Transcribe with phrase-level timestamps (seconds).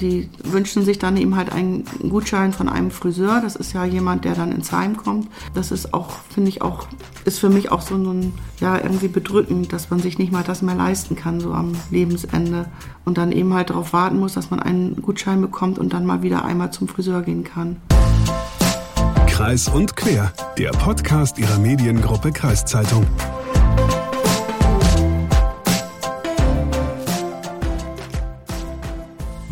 [0.00, 3.40] die wünschen sich dann eben halt einen Gutschein von einem Friseur.
[3.40, 5.28] Das ist ja jemand, der dann ins Heim kommt.
[5.54, 6.86] Das ist auch, finde ich auch,
[7.24, 10.62] ist für mich auch so ein, ja, irgendwie bedrückend, dass man sich nicht mal das
[10.62, 12.66] mehr leisten kann, so am Lebensende.
[13.04, 16.22] Und dann eben halt darauf warten muss, dass man einen Gutschein bekommt und dann mal
[16.22, 17.76] wieder einmal zum Friseur gehen kann.
[19.26, 23.06] Kreis und Quer, der Podcast ihrer Mediengruppe Kreiszeitung.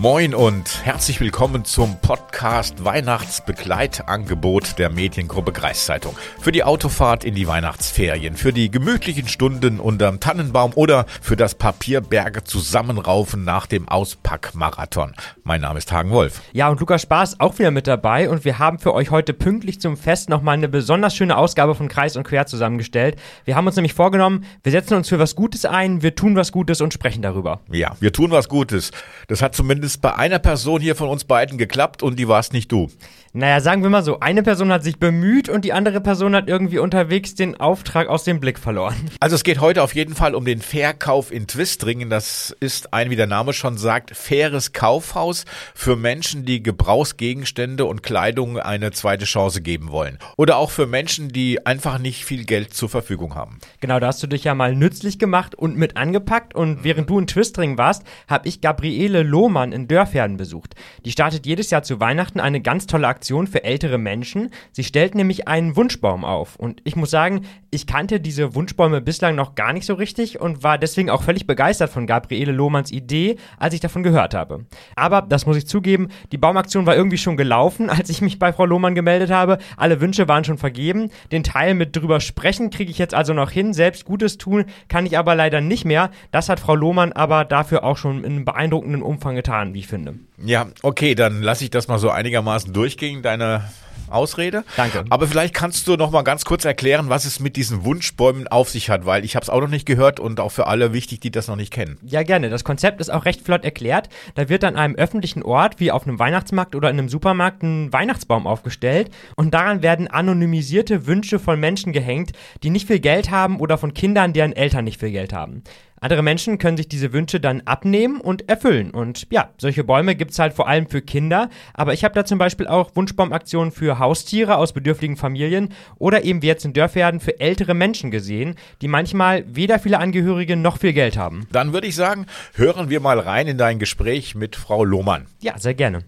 [0.05, 6.15] Moin und herzlich willkommen zum Podcast Weihnachtsbegleitangebot der Mediengruppe Kreiszeitung.
[6.39, 11.55] Für die Autofahrt in die Weihnachtsferien, für die gemütlichen Stunden unterm Tannenbaum oder für das
[11.55, 15.15] Papierberge zusammenraufen nach dem Auspackmarathon.
[15.43, 16.43] Mein Name ist Hagen Wolf.
[16.53, 19.81] Ja, und Lukas Spaß auch wieder mit dabei und wir haben für euch heute pünktlich
[19.81, 23.17] zum Fest nochmal eine besonders schöne Ausgabe von Kreis und Quer zusammengestellt.
[23.47, 26.53] Wir haben uns nämlich vorgenommen, wir setzen uns für was Gutes ein, wir tun was
[26.53, 27.61] Gutes und sprechen darüber.
[27.73, 28.91] Ja, wir tun was Gutes.
[29.29, 32.41] Das hat zumindest ist bei einer Person hier von uns beiden geklappt und die war
[32.41, 32.91] es nicht du.
[33.37, 36.49] Naja, sagen wir mal so, eine Person hat sich bemüht und die andere Person hat
[36.49, 38.95] irgendwie unterwegs den Auftrag aus dem Blick verloren.
[39.21, 42.11] Also es geht heute auf jeden Fall um den Verkauf in Twistringen.
[42.11, 48.03] Das ist ein, wie der Name schon sagt, faires Kaufhaus für Menschen, die Gebrauchsgegenstände und
[48.03, 50.19] Kleidung eine zweite Chance geben wollen.
[50.37, 53.61] Oder auch für Menschen, die einfach nicht viel Geld zur Verfügung haben.
[53.81, 56.55] Genau, da hast du dich ja mal nützlich gemacht und mit angepackt.
[56.55, 60.75] Und während du in Twistringen warst, habe ich Gabriele Lohmann in Dörferden besucht.
[61.05, 64.51] Die startet jedes Jahr zu Weihnachten eine ganz tolle Aktion für ältere Menschen.
[64.73, 66.57] Sie stellt nämlich einen Wunschbaum auf.
[66.57, 70.63] Und ich muss sagen, ich kannte diese Wunschbäume bislang noch gar nicht so richtig und
[70.63, 74.67] war deswegen auch völlig begeistert von Gabriele Lohmanns Idee, als ich davon gehört habe.
[74.95, 78.53] Aber, das muss ich zugeben, die Baumaktion war irgendwie schon gelaufen, als ich mich bei
[78.53, 79.59] Frau Lohmann gemeldet habe.
[79.77, 81.11] Alle Wünsche waren schon vergeben.
[81.33, 83.73] Den Teil mit drüber sprechen kriege ich jetzt also noch hin.
[83.73, 86.11] Selbst Gutes tun kann ich aber leider nicht mehr.
[86.31, 89.87] Das hat Frau Lohmann aber dafür auch schon in einem beeindruckenden Umfang getan, wie ich
[89.87, 90.15] finde.
[90.43, 93.65] Ja, okay, dann lasse ich das mal so einigermaßen durchgehen, deine
[94.09, 94.65] Ausrede.
[94.77, 95.05] Danke.
[95.11, 98.71] Aber vielleicht kannst du noch mal ganz kurz erklären, was es mit diesen Wunschbäumen auf
[98.71, 101.21] sich hat, weil ich habe es auch noch nicht gehört und auch für alle wichtig,
[101.21, 101.99] die das noch nicht kennen.
[102.03, 102.51] Ja, gerne.
[102.51, 104.09] Das Konzept ist auch recht flott erklärt.
[104.35, 107.93] Da wird an einem öffentlichen Ort, wie auf einem Weihnachtsmarkt oder in einem Supermarkt, ein
[107.93, 112.33] Weihnachtsbaum aufgestellt und daran werden anonymisierte Wünsche von Menschen gehängt,
[112.63, 115.63] die nicht viel Geld haben oder von Kindern, deren Eltern nicht viel Geld haben.
[116.05, 118.91] Andere Menschen können sich diese Wünsche dann abnehmen und erfüllen.
[118.91, 121.49] Und ja, solche Bäume gibt es halt vor allem für Kinder.
[121.73, 126.43] Aber ich habe da zum Beispiel auch Wunschbaumaktionen für Haustiere aus bedürftigen Familien oder eben
[126.43, 130.93] wie jetzt in Dörferden für ältere Menschen gesehen, die manchmal weder viele Angehörige noch viel
[130.93, 131.49] Geld haben.
[131.53, 135.25] Dann würde ich sagen, hören wir mal rein in dein Gespräch mit Frau Lohmann.
[135.41, 136.05] Ja, sehr gerne.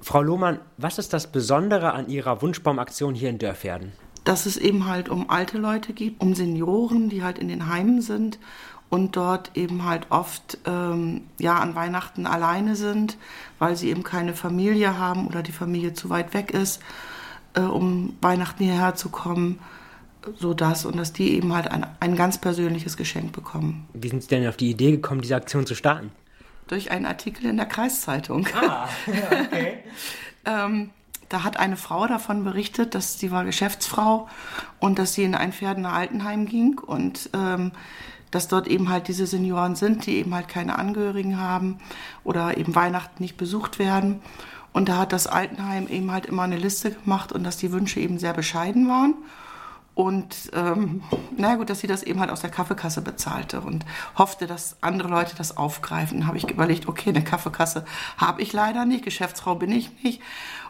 [0.00, 3.92] Frau Lohmann, was ist das Besondere an Ihrer Wunschbaumaktion hier in Dörferden?
[4.24, 8.02] Dass es eben halt um alte Leute gibt, um Senioren, die halt in den Heimen
[8.02, 8.38] sind
[8.92, 13.16] und dort eben halt oft ähm, ja an Weihnachten alleine sind,
[13.58, 16.82] weil sie eben keine Familie haben oder die Familie zu weit weg ist,
[17.54, 19.58] äh, um Weihnachten hierher zu kommen.
[20.38, 23.88] So das und dass die eben halt ein, ein ganz persönliches Geschenk bekommen.
[23.94, 26.12] Wie sind Sie denn auf die Idee gekommen, diese Aktion zu starten?
[26.68, 28.46] Durch einen Artikel in der Kreiszeitung.
[28.54, 29.78] Ah, okay.
[30.44, 30.90] ähm,
[31.32, 34.28] da hat eine Frau davon berichtet, dass sie war Geschäftsfrau
[34.80, 37.72] und dass sie in ein Pferdener Altenheim ging und ähm,
[38.30, 41.78] dass dort eben halt diese Senioren sind, die eben halt keine Angehörigen haben
[42.22, 44.20] oder eben Weihnachten nicht besucht werden.
[44.72, 48.00] Und da hat das Altenheim eben halt immer eine Liste gemacht und dass die Wünsche
[48.00, 49.14] eben sehr bescheiden waren.
[49.94, 51.02] Und ähm,
[51.36, 53.84] na gut, dass sie das eben halt aus der Kaffeekasse bezahlte und
[54.16, 56.26] hoffte, dass andere Leute das aufgreifen.
[56.26, 57.84] habe ich überlegt, okay, eine Kaffeekasse
[58.16, 60.22] habe ich leider nicht, Geschäftsfrau bin ich nicht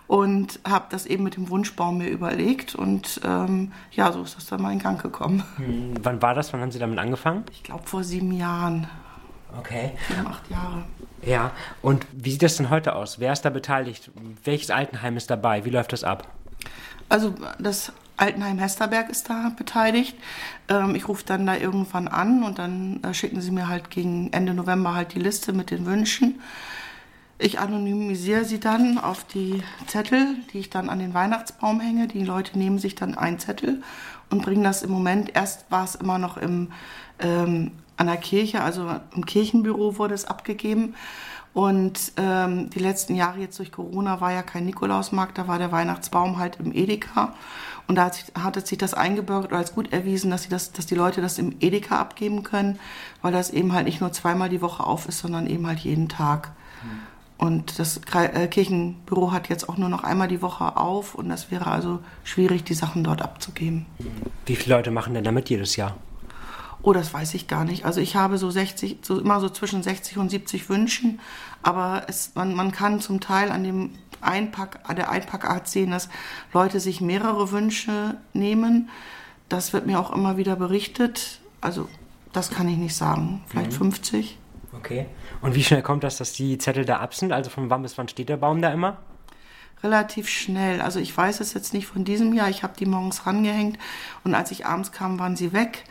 [0.06, 4.46] und habe das eben mit dem Wunschbaum mir überlegt und ähm, ja, so ist das
[4.46, 5.42] dann mal in Gang gekommen.
[5.56, 6.52] Hm, wann war das?
[6.52, 7.44] Wann haben Sie damit angefangen?
[7.52, 8.88] Ich glaube vor sieben Jahren.
[9.58, 9.92] Okay.
[10.08, 10.84] Sieben, acht Jahre.
[11.24, 11.52] Ja,
[11.82, 13.20] und wie sieht das denn heute aus?
[13.20, 14.10] Wer ist da beteiligt?
[14.44, 15.64] Welches Altenheim ist dabei?
[15.64, 16.26] Wie läuft das ab?
[17.08, 20.16] Also das Altenheim Hesterberg ist da beteiligt.
[20.68, 24.32] Ähm, ich rufe dann da irgendwann an und dann äh, schicken sie mir halt gegen
[24.32, 26.40] Ende November halt die Liste mit den Wünschen.
[27.42, 32.06] Ich anonymisiere sie dann auf die Zettel, die ich dann an den Weihnachtsbaum hänge.
[32.06, 33.82] Die Leute nehmen sich dann einen Zettel
[34.30, 36.70] und bringen das im Moment, erst war es immer noch im,
[37.18, 40.94] ähm, an der Kirche, also im Kirchenbüro wurde es abgegeben.
[41.52, 45.72] Und ähm, die letzten Jahre jetzt durch Corona war ja kein Nikolausmarkt, da war der
[45.72, 47.34] Weihnachtsbaum halt im Edeka.
[47.88, 50.94] Und da hat, sich, das eingebürgert oder als gut erwiesen, dass, sie das, dass die
[50.94, 52.78] Leute das im Edeka abgeben können,
[53.20, 56.08] weil das eben halt nicht nur zweimal die Woche auf ist, sondern eben halt jeden
[56.08, 56.52] Tag.
[56.84, 57.11] Mhm.
[57.42, 61.50] Und das äh, Kirchenbüro hat jetzt auch nur noch einmal die Woche auf und das
[61.50, 63.84] wäre also schwierig, die Sachen dort abzugeben.
[64.46, 65.96] Wie viele Leute machen denn damit jedes Jahr?
[66.82, 67.84] Oh, das weiß ich gar nicht.
[67.84, 71.18] Also ich habe so 60, so immer so zwischen 60 und 70 Wünschen,
[71.64, 73.90] aber es, man, man kann zum Teil an dem
[74.20, 76.10] Einpack, der Einpackart sehen, dass
[76.52, 78.88] Leute sich mehrere Wünsche nehmen.
[79.48, 81.40] Das wird mir auch immer wieder berichtet.
[81.60, 81.88] Also
[82.32, 83.42] das kann ich nicht sagen.
[83.48, 83.90] Vielleicht mhm.
[83.90, 84.38] 50.
[84.82, 85.06] Okay.
[85.40, 87.32] Und wie schnell kommt das, dass die Zettel da ab sind?
[87.32, 88.96] Also von wann bis wann steht der Baum da immer?
[89.84, 90.80] Relativ schnell.
[90.80, 92.48] Also ich weiß es jetzt nicht von diesem Jahr.
[92.48, 93.78] Ich habe die morgens rangehängt
[94.24, 95.84] und als ich abends kam, waren sie weg.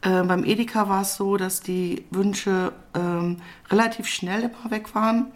[0.00, 5.32] Äh, beim Edeka war es so, dass die Wünsche ähm, relativ schnell immer weg waren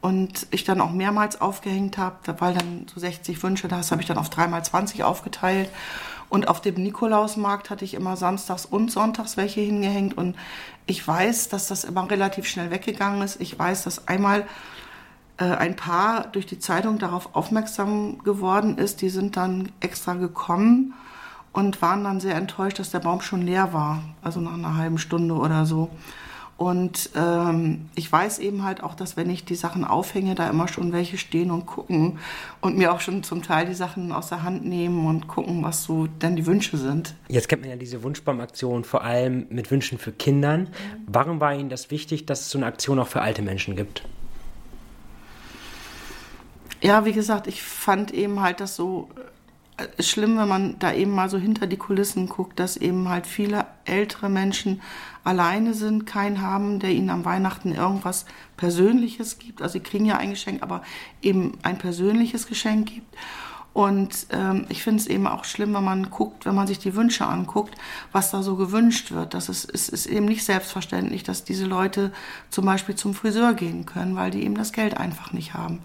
[0.00, 4.08] und ich dann auch mehrmals aufgehängt habe, weil dann so 60 Wünsche, das habe ich
[4.08, 5.68] dann auf 3x20 aufgeteilt.
[6.28, 10.16] Und auf dem Nikolausmarkt hatte ich immer samstags und sonntags welche hingehängt.
[10.16, 10.36] Und
[10.86, 13.40] ich weiß, dass das immer relativ schnell weggegangen ist.
[13.40, 14.44] Ich weiß, dass einmal
[15.38, 19.00] äh, ein Paar durch die Zeitung darauf aufmerksam geworden ist.
[19.00, 20.94] Die sind dann extra gekommen
[21.52, 24.98] und waren dann sehr enttäuscht, dass der Baum schon leer war, also nach einer halben
[24.98, 25.90] Stunde oder so.
[26.58, 30.66] Und ähm, ich weiß eben halt auch, dass wenn ich die Sachen aufhänge, da immer
[30.66, 32.18] schon welche stehen und gucken
[32.60, 35.84] und mir auch schon zum Teil die Sachen aus der Hand nehmen und gucken, was
[35.84, 37.14] so denn die Wünsche sind.
[37.28, 40.66] Jetzt kennt man ja diese Wunschbaumaktion vor allem mit Wünschen für Kindern.
[41.06, 44.02] Warum war Ihnen das wichtig, dass es so eine Aktion auch für alte Menschen gibt?
[46.82, 49.08] Ja, wie gesagt, ich fand eben halt das so
[49.96, 53.26] ist schlimm, wenn man da eben mal so hinter die Kulissen guckt, dass eben halt
[53.26, 54.80] viele ältere Menschen
[55.24, 58.26] alleine sind, keinen haben, der ihnen am Weihnachten irgendwas
[58.56, 59.62] Persönliches gibt.
[59.62, 60.82] Also sie kriegen ja ein Geschenk, aber
[61.22, 63.16] eben ein persönliches Geschenk gibt.
[63.72, 66.96] Und ähm, ich finde es eben auch schlimm, wenn man guckt, wenn man sich die
[66.96, 67.76] Wünsche anguckt,
[68.10, 69.34] was da so gewünscht wird.
[69.34, 72.12] Das ist, ist, ist eben nicht selbstverständlich, dass diese Leute
[72.50, 75.82] zum Beispiel zum Friseur gehen können, weil die eben das Geld einfach nicht haben.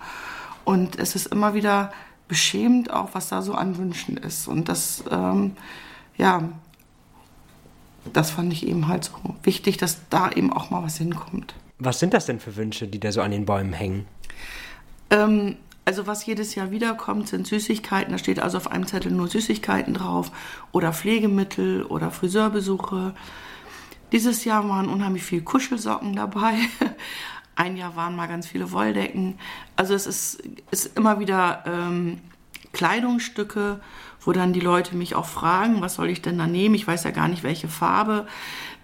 [0.65, 1.91] Und es ist immer wieder
[2.33, 4.47] beschämend auch, was da so an Wünschen ist.
[4.47, 5.55] Und das, ähm,
[6.17, 6.49] ja,
[8.11, 9.13] das fand ich eben halt so
[9.43, 11.53] wichtig, dass da eben auch mal was hinkommt.
[11.77, 14.07] Was sind das denn für Wünsche, die da so an den Bäumen hängen?
[15.11, 18.11] Ähm, also was jedes Jahr wiederkommt, sind Süßigkeiten.
[18.11, 20.31] Da steht also auf einem Zettel nur Süßigkeiten drauf
[20.71, 23.13] oder Pflegemittel oder Friseurbesuche.
[24.11, 26.55] Dieses Jahr waren unheimlich viele Kuschelsocken dabei.
[27.55, 29.37] Ein Jahr waren mal ganz viele Wolldecken.
[29.75, 32.19] Also es ist, ist immer wieder ähm,
[32.71, 33.79] Kleidungsstücke,
[34.21, 36.75] wo dann die Leute mich auch fragen, was soll ich denn da nehmen?
[36.75, 38.25] Ich weiß ja gar nicht, welche Farbe.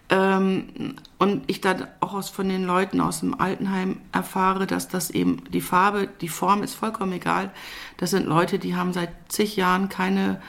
[0.10, 5.12] Ähm, und ich dann auch aus, von den Leuten aus dem Altenheim erfahre, dass das
[5.12, 7.52] eben die Farbe, die Form ist vollkommen egal.
[7.98, 10.42] Das sind Leute, die haben seit zig Jahren keine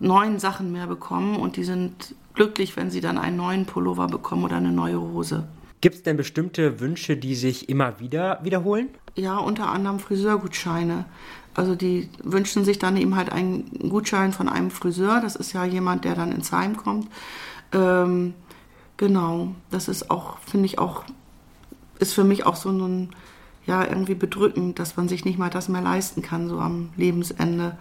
[0.00, 4.44] neuen Sachen mehr bekommen und die sind glücklich, wenn sie dann einen neuen Pullover bekommen
[4.44, 5.46] oder eine neue Hose.
[5.80, 8.88] Gibt es denn bestimmte Wünsche, die sich immer wieder wiederholen?
[9.16, 11.04] Ja, unter anderem Friseurgutscheine.
[11.54, 15.20] Also die wünschen sich dann eben halt einen Gutschein von einem Friseur.
[15.20, 17.08] Das ist ja jemand, der dann ins Heim kommt.
[17.72, 18.34] Ähm,
[18.96, 21.04] genau, das ist auch, finde ich auch,
[22.00, 23.10] ist für mich auch so ein,
[23.66, 27.78] ja, irgendwie bedrückend, dass man sich nicht mal das mehr leisten kann, so am Lebensende.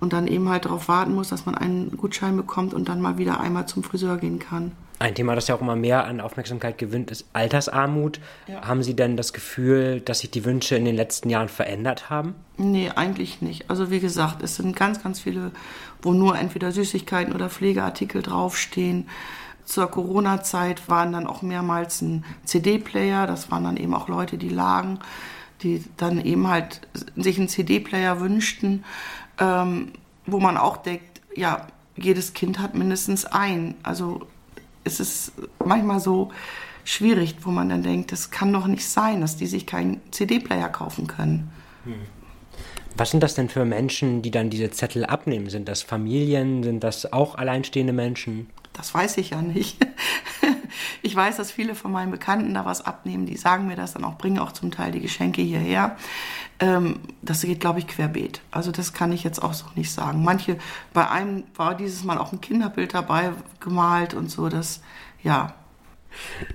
[0.00, 3.18] Und dann eben halt darauf warten muss, dass man einen Gutschein bekommt und dann mal
[3.18, 4.72] wieder einmal zum Friseur gehen kann.
[4.98, 8.18] Ein Thema, das ja auch immer mehr an Aufmerksamkeit gewinnt, ist Altersarmut.
[8.46, 8.66] Ja.
[8.66, 12.34] Haben Sie denn das Gefühl, dass sich die Wünsche in den letzten Jahren verändert haben?
[12.56, 13.68] Nee, eigentlich nicht.
[13.68, 15.50] Also wie gesagt, es sind ganz, ganz viele,
[16.00, 19.08] wo nur entweder Süßigkeiten oder Pflegeartikel draufstehen.
[19.66, 23.26] Zur Corona-Zeit waren dann auch mehrmals ein CD-Player.
[23.26, 25.00] Das waren dann eben auch Leute, die lagen,
[25.62, 26.80] die dann eben halt
[27.16, 28.84] sich einen CD-Player wünschten,
[29.38, 29.92] ähm,
[30.24, 31.66] wo man auch denkt, ja,
[31.96, 33.74] jedes Kind hat mindestens einen.
[33.82, 34.26] Also
[34.86, 35.32] ist es
[35.64, 36.30] manchmal so
[36.84, 40.68] schwierig, wo man dann denkt, das kann doch nicht sein, dass die sich keinen CD-Player
[40.68, 41.50] kaufen können.
[41.84, 41.94] Hm.
[42.96, 45.50] Was sind das denn für Menschen, die dann diese Zettel abnehmen?
[45.50, 46.62] Sind das Familien?
[46.62, 48.48] Sind das auch alleinstehende Menschen?
[48.72, 49.76] Das weiß ich ja nicht.
[51.02, 54.04] Ich weiß, dass viele von meinen Bekannten da was abnehmen, die sagen mir das dann
[54.04, 55.96] auch, bringen auch zum Teil die Geschenke hierher.
[56.58, 58.40] Ähm, das geht, glaube ich, querbeet.
[58.50, 60.24] Also das kann ich jetzt auch so nicht sagen.
[60.24, 60.58] Manche,
[60.92, 64.80] bei einem war dieses Mal auch ein Kinderbild dabei gemalt und so, das,
[65.22, 65.54] ja.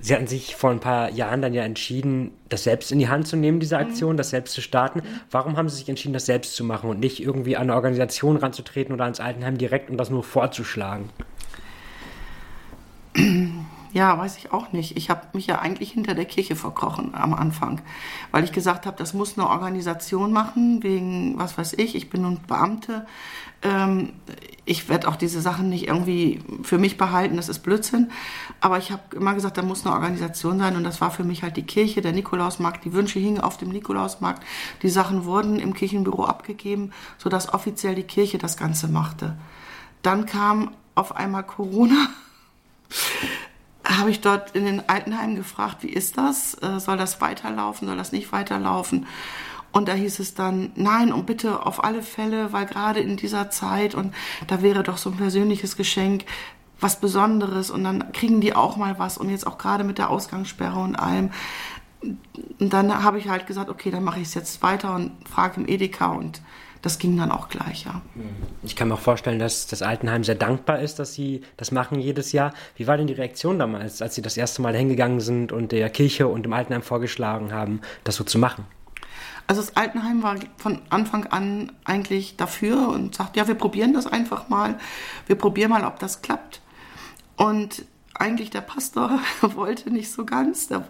[0.00, 3.28] Sie hatten sich vor ein paar Jahren dann ja entschieden, das selbst in die Hand
[3.28, 4.16] zu nehmen, diese Aktion, mhm.
[4.16, 5.02] das selbst zu starten.
[5.30, 8.36] Warum haben Sie sich entschieden, das selbst zu machen und nicht irgendwie an eine Organisation
[8.36, 11.10] ranzutreten oder ans Altenheim direkt und das nur vorzuschlagen?
[13.92, 14.96] Ja, weiß ich auch nicht.
[14.96, 17.82] Ich habe mich ja eigentlich hinter der Kirche verkrochen am Anfang,
[18.30, 22.22] weil ich gesagt habe, das muss eine Organisation machen, wegen, was weiß ich, ich bin
[22.22, 23.06] nun Beamte.
[23.60, 24.14] Ähm,
[24.64, 28.10] ich werde auch diese Sachen nicht irgendwie für mich behalten, das ist Blödsinn.
[28.60, 31.42] Aber ich habe immer gesagt, da muss eine Organisation sein und das war für mich
[31.42, 32.86] halt die Kirche, der Nikolausmarkt.
[32.86, 34.42] Die Wünsche hingen auf dem Nikolausmarkt.
[34.82, 39.36] Die Sachen wurden im Kirchenbüro abgegeben, sodass offiziell die Kirche das Ganze machte.
[40.00, 42.08] Dann kam auf einmal Corona.
[43.98, 46.54] Habe ich dort in den Altenheimen gefragt, wie ist das?
[46.62, 47.88] Äh, soll das weiterlaufen?
[47.88, 49.06] Soll das nicht weiterlaufen?
[49.72, 53.50] Und da hieß es dann, nein, und bitte auf alle Fälle, weil gerade in dieser
[53.50, 54.14] Zeit und
[54.46, 56.24] da wäre doch so ein persönliches Geschenk
[56.78, 60.10] was Besonderes und dann kriegen die auch mal was und jetzt auch gerade mit der
[60.10, 61.30] Ausgangssperre und allem.
[62.02, 62.18] Und
[62.72, 65.68] dann habe ich halt gesagt, okay, dann mache ich es jetzt weiter und frage im
[65.68, 66.42] Edeka und
[66.82, 68.02] das ging dann auch gleich, ja.
[68.64, 72.00] Ich kann mir auch vorstellen, dass das Altenheim sehr dankbar ist, dass Sie das machen
[72.00, 72.52] jedes Jahr.
[72.76, 75.88] Wie war denn die Reaktion damals, als Sie das erste Mal hingegangen sind und der
[75.90, 78.66] Kirche und dem Altenheim vorgeschlagen haben, das so zu machen?
[79.46, 84.06] Also das Altenheim war von Anfang an eigentlich dafür und sagt, ja, wir probieren das
[84.06, 84.78] einfach mal.
[85.26, 86.60] Wir probieren mal, ob das klappt.
[87.36, 87.84] Und
[88.14, 90.88] eigentlich der Pastor wollte nicht so ganz, der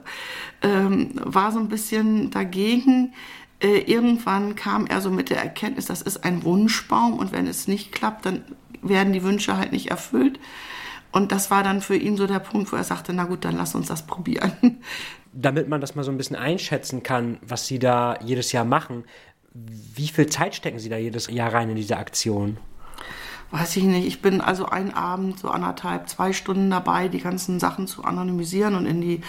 [0.63, 3.15] ähm, war so ein bisschen dagegen.
[3.63, 7.69] Äh, irgendwann kam er so mit der Erkenntnis, das ist ein Wunschbaum und wenn es
[7.69, 8.45] nicht klappt, dann
[8.83, 10.41] werden die Wünsche halt nicht erfüllt.
[11.13, 13.57] Und das war dann für ihn so der Punkt, wo er sagte, na gut, dann
[13.57, 14.81] lass uns das probieren.
[15.33, 19.05] Damit man das mal so ein bisschen einschätzen kann, was Sie da jedes Jahr machen,
[19.55, 22.57] wie viel Zeit stecken Sie da jedes Jahr rein in diese Aktion?
[23.51, 24.07] Weiß ich nicht.
[24.07, 28.75] Ich bin also einen Abend, so anderthalb, zwei Stunden dabei, die ganzen Sachen zu anonymisieren
[28.75, 29.21] und in die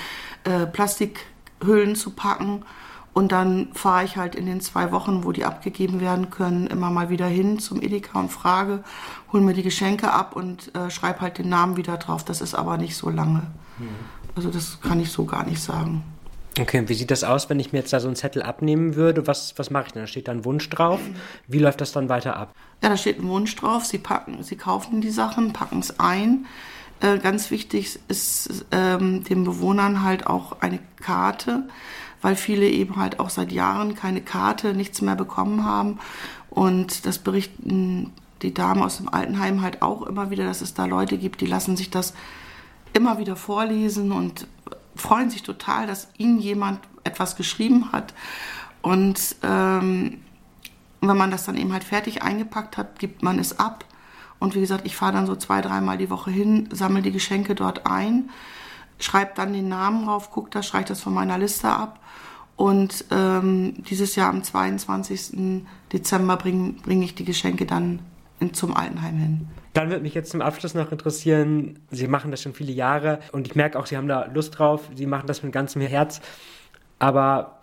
[0.46, 2.64] äh, Plastikhüllen zu packen
[3.14, 6.90] und dann fahre ich halt in den zwei Wochen, wo die abgegeben werden können, immer
[6.90, 8.84] mal wieder hin zum Edeka und frage,
[9.32, 12.26] hol mir die Geschenke ab und äh, schreibe halt den Namen wieder drauf.
[12.26, 13.44] Das ist aber nicht so lange.
[13.78, 13.88] Mhm.
[14.36, 16.04] Also das kann ich so gar nicht sagen.
[16.60, 18.96] Okay, und wie sieht das aus, wenn ich mir jetzt da so einen Zettel abnehmen
[18.96, 19.26] würde?
[19.26, 20.04] Was, was mache ich denn?
[20.04, 21.00] Da steht da ein Wunsch drauf.
[21.48, 22.54] Wie läuft das dann weiter ab?
[22.82, 23.86] Ja, da steht ein Wunsch drauf.
[23.86, 26.46] Sie packen, Sie kaufen die Sachen, packen es ein.
[27.00, 31.68] Äh, ganz wichtig ist ähm, den Bewohnern halt auch eine Karte
[32.24, 36.00] weil viele eben halt auch seit Jahren keine Karte, nichts mehr bekommen haben.
[36.50, 38.12] Und das berichten
[38.42, 41.46] die Damen aus dem Altenheim halt auch immer wieder, dass es da Leute gibt, die
[41.46, 42.14] lassen sich das
[42.94, 44.48] immer wieder vorlesen und
[44.96, 48.14] freuen sich total, dass ihnen jemand etwas geschrieben hat.
[48.82, 50.22] Und ähm,
[51.02, 53.84] wenn man das dann eben halt fertig eingepackt hat, gibt man es ab.
[54.40, 57.56] Und wie gesagt, ich fahre dann so zwei, dreimal die Woche hin, sammle die Geschenke
[57.56, 58.30] dort ein,
[59.00, 62.00] schreibe dann den Namen drauf, gucke das, streiche das von meiner Liste ab
[62.56, 65.64] und ähm, dieses Jahr am 22.
[65.92, 68.00] Dezember bringe bring ich die Geschenke dann
[68.40, 69.48] in, zum Altenheim hin.
[69.74, 73.48] Dann würde mich jetzt zum Abschluss noch interessieren, Sie machen das schon viele Jahre und
[73.48, 76.22] ich merke auch, Sie haben da Lust drauf, Sie machen das mit ganzem Herz.
[77.00, 77.60] Aber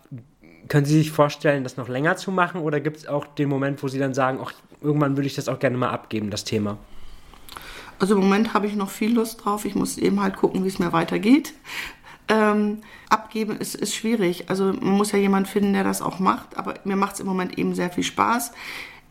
[0.67, 3.81] können Sie sich vorstellen, das noch länger zu machen oder gibt es auch den Moment,
[3.81, 6.77] wo Sie dann sagen, ach, irgendwann würde ich das auch gerne mal abgeben, das Thema?
[8.01, 9.63] Also im Moment habe ich noch viel Lust drauf.
[9.63, 11.53] Ich muss eben halt gucken, wie es mir weitergeht.
[12.27, 12.79] Ähm,
[13.09, 14.49] abgeben ist, ist schwierig.
[14.49, 16.57] Also man muss ja jemanden finden, der das auch macht.
[16.57, 18.53] Aber mir macht es im Moment eben sehr viel Spaß.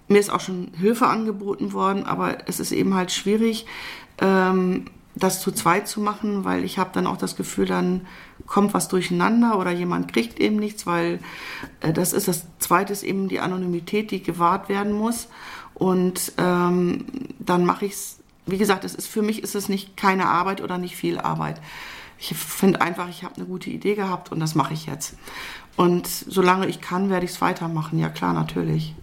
[0.08, 3.64] Mir ist auch schon Hilfe angeboten worden, aber es ist eben halt schwierig,
[4.18, 8.08] ähm, das zu zweit zu machen, weil ich habe dann auch das Gefühl, dann
[8.48, 11.20] kommt was durcheinander oder jemand kriegt eben nichts, weil
[11.78, 15.28] äh, das ist das Zweite ist eben die Anonymität, die gewahrt werden muss.
[15.74, 17.04] Und ähm,
[17.38, 18.19] dann mache ich es,
[18.50, 21.60] wie gesagt, es ist für mich ist es nicht keine Arbeit oder nicht viel Arbeit.
[22.18, 25.14] Ich finde einfach, ich habe eine gute Idee gehabt und das mache ich jetzt.
[25.76, 27.98] Und solange ich kann, werde ich es weitermachen.
[27.98, 28.94] Ja klar, natürlich.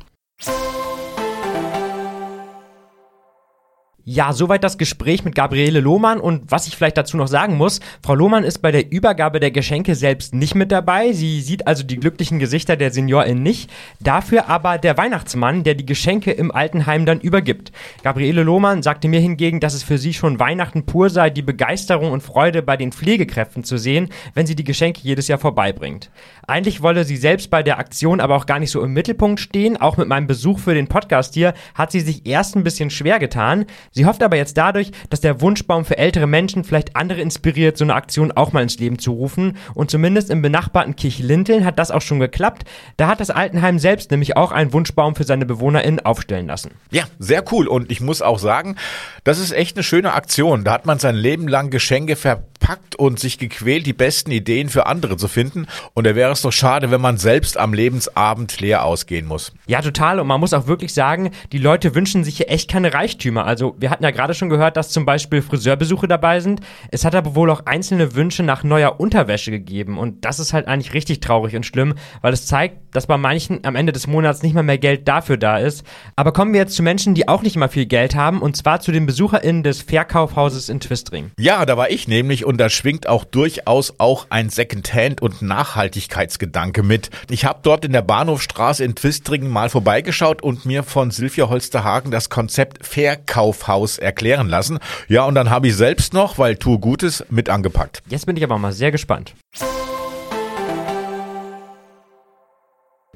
[4.10, 7.82] Ja, soweit das Gespräch mit Gabriele Lohmann und was ich vielleicht dazu noch sagen muss,
[8.02, 11.12] Frau Lohmann ist bei der Übergabe der Geschenke selbst nicht mit dabei.
[11.12, 13.70] Sie sieht also die glücklichen Gesichter der SeniorInnen nicht.
[14.00, 17.74] Dafür aber der Weihnachtsmann, der die Geschenke im Altenheim dann übergibt.
[18.02, 22.14] Gabriele Lohmann sagte mir hingegen, dass es für sie schon Weihnachten pur sei, die Begeisterung
[22.14, 26.12] und Freude bei den Pflegekräften zu sehen, wenn sie die Geschenke jedes Jahr vorbeibringt.
[26.48, 29.76] Eigentlich wolle sie selbst bei der Aktion aber auch gar nicht so im Mittelpunkt stehen.
[29.76, 33.20] Auch mit meinem Besuch für den Podcast hier hat sie sich erst ein bisschen schwer
[33.20, 33.66] getan.
[33.98, 37.84] Sie hofft aber jetzt dadurch, dass der Wunschbaum für ältere Menschen vielleicht andere inspiriert, so
[37.84, 39.58] eine Aktion auch mal ins Leben zu rufen.
[39.74, 42.64] Und zumindest im benachbarten Kirchlinteln hat das auch schon geklappt.
[42.98, 46.76] Da hat das Altenheim selbst nämlich auch einen Wunschbaum für seine BewohnerInnen aufstellen lassen.
[46.92, 47.68] Ja, sehr cool.
[47.68, 48.76] Und ich muss auch sagen,
[49.24, 50.64] das ist echt eine schöne Aktion.
[50.64, 54.86] Da hat man sein Leben lang Geschenke verpackt und sich gequält, die besten Ideen für
[54.86, 55.66] andere zu finden.
[55.96, 59.54] Und da wäre es doch schade, wenn man selbst am Lebensabend leer ausgehen muss.
[59.66, 60.20] Ja, total.
[60.20, 63.46] Und man muss auch wirklich sagen, die Leute wünschen sich hier echt keine Reichtümer.
[63.46, 66.60] Also wir wir hatten ja gerade schon gehört, dass zum Beispiel Friseurbesuche dabei sind.
[66.92, 69.98] Es hat aber wohl auch einzelne Wünsche nach neuer Unterwäsche gegeben.
[69.98, 73.64] Und das ist halt eigentlich richtig traurig und schlimm, weil es zeigt, dass bei manchen
[73.64, 75.86] am Ende des Monats nicht mal mehr Geld dafür da ist.
[76.18, 78.82] Aber kommen wir jetzt zu Menschen, die auch nicht mal viel Geld haben, und zwar
[78.82, 81.32] zu den BesucherInnen des Verkaufhauses in Twistring.
[81.40, 86.84] Ja, da war ich nämlich und da schwingt auch durchaus auch ein Secondhand und Nachhaltigkeitsgedanke
[86.84, 87.10] mit.
[87.30, 92.12] Ich habe dort in der Bahnhofstraße in Twistringen mal vorbeigeschaut und mir von Silvia Holsterhagen
[92.12, 94.80] das Konzept Verkaufhaus erklären lassen.
[95.08, 98.02] Ja, und dann habe ich selbst noch, weil tue Gutes, mit angepackt.
[98.10, 99.34] Jetzt bin ich aber mal sehr gespannt.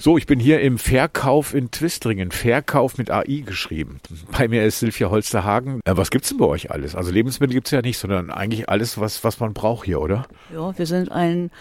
[0.03, 2.31] So, ich bin hier im Verkauf in Twistringen.
[2.31, 4.00] Verkauf mit AI geschrieben.
[4.36, 5.79] Bei mir ist Silvia Holsterhagen.
[5.86, 6.96] Äh, was gibt's denn bei euch alles?
[6.96, 10.25] Also Lebensmittel gibt's ja nicht, sondern eigentlich alles, was, was man braucht hier, oder?
[10.51, 11.51] Ja, wir sind ein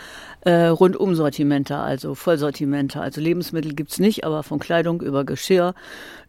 [0.47, 3.02] äh, Rundumsortimenter, also Vollsortimenter.
[3.02, 5.75] Also Lebensmittel gibt's nicht, aber von Kleidung über Geschirr,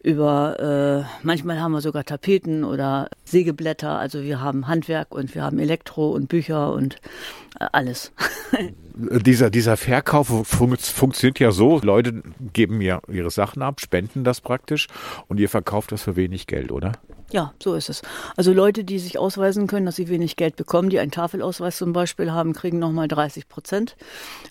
[0.02, 3.98] über äh, manchmal haben wir sogar Tapeten oder Sägeblätter.
[3.98, 6.98] Also wir haben Handwerk und wir haben Elektro und Bücher und
[7.72, 8.12] alles.
[8.94, 11.80] dieser, dieser Verkauf fun funktioniert ja so.
[11.80, 14.88] Leute geben mir ihre Sachen ab, spenden das praktisch
[15.28, 16.92] und ihr verkauft das für wenig Geld, oder?
[17.32, 18.02] Ja, so ist es.
[18.36, 21.94] Also Leute, die sich ausweisen können, dass sie wenig Geld bekommen, die einen Tafelausweis zum
[21.94, 23.96] Beispiel haben, kriegen nochmal 30 Prozent.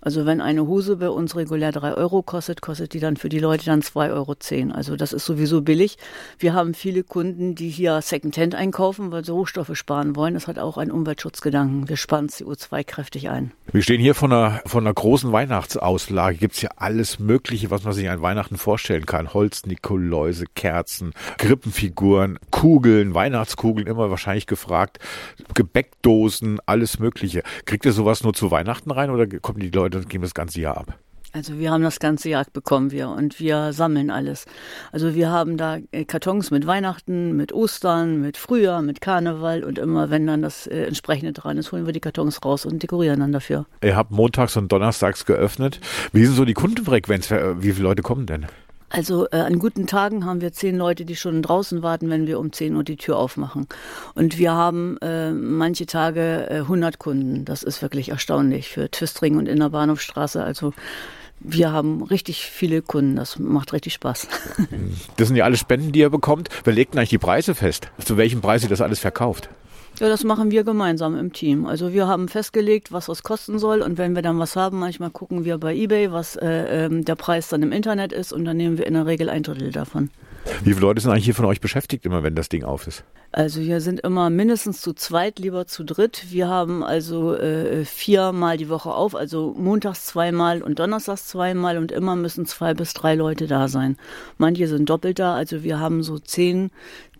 [0.01, 3.37] Also wenn eine Hose bei uns regulär drei Euro kostet, kostet die dann für die
[3.37, 4.31] Leute dann zwei Euro.
[4.73, 5.97] Also das ist sowieso billig.
[6.39, 10.33] Wir haben viele Kunden, die hier Secondhand einkaufen, weil sie Rohstoffe sparen wollen.
[10.33, 11.89] Das hat auch einen Umweltschutzgedanken.
[11.89, 13.51] Wir sparen CO2 kräftig ein.
[13.71, 16.37] Wir stehen hier von einer, von einer großen Weihnachtsauslage.
[16.37, 19.33] Gibt es ja alles Mögliche, was man sich an Weihnachten vorstellen kann.
[19.33, 22.70] Holz, Nikoläuse, Kerzen, Krippenfiguren, Kuchen.
[22.71, 24.99] Kugeln, Weihnachtskugeln immer wahrscheinlich gefragt,
[25.55, 27.43] Gebäckdosen, alles Mögliche.
[27.65, 30.61] Kriegt ihr sowas nur zu Weihnachten rein oder kommen die Leute und geben das ganze
[30.61, 30.97] Jahr ab?
[31.33, 34.45] Also wir haben das ganze Jahr bekommen wir und wir sammeln alles.
[34.93, 39.77] Also wir haben da äh, Kartons mit Weihnachten, mit Ostern, mit Frühjahr, mit Karneval und
[39.77, 43.19] immer wenn dann das äh, entsprechende dran ist, holen wir die Kartons raus und dekorieren
[43.19, 43.65] dann dafür.
[43.83, 45.81] Ihr habt montags und donnerstags geöffnet.
[46.13, 47.31] Wie ist so die Kundenfrequenz?
[47.31, 48.45] Wie viele Leute kommen denn?
[48.91, 52.39] Also äh, an guten Tagen haben wir zehn Leute, die schon draußen warten, wenn wir
[52.39, 53.67] um zehn Uhr die Tür aufmachen.
[54.15, 57.45] Und wir haben äh, manche Tage äh, 100 Kunden.
[57.45, 60.43] Das ist wirklich erstaunlich für Twistring und in der Bahnhofstraße.
[60.43, 60.73] Also
[61.39, 63.15] wir haben richtig viele Kunden.
[63.15, 64.27] Das macht richtig Spaß.
[65.17, 66.49] Das sind ja alle Spenden, die ihr bekommt.
[66.63, 67.89] Wer legt eigentlich die Preise fest?
[68.03, 69.49] Zu welchem Preis ihr das alles verkauft?
[70.01, 71.67] Ja, das machen wir gemeinsam im Team.
[71.67, 75.11] Also wir haben festgelegt, was was kosten soll und wenn wir dann was haben, manchmal
[75.11, 78.57] gucken wir bei eBay, was äh, äh, der Preis dann im Internet ist und dann
[78.57, 80.09] nehmen wir in der Regel ein Drittel davon.
[80.63, 83.03] Wie viele Leute sind eigentlich hier von euch beschäftigt, immer wenn das Ding auf ist?
[83.33, 86.25] Also wir sind immer mindestens zu zweit, lieber zu dritt.
[86.31, 91.93] Wir haben also äh, viermal die Woche auf, also montags zweimal und donnerstags zweimal und
[91.93, 93.95] immer müssen zwei bis drei Leute da sein.
[94.37, 96.71] Manche sind doppelt da, also wir haben so zehn,